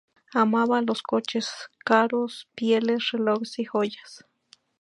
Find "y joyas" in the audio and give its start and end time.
3.59-4.25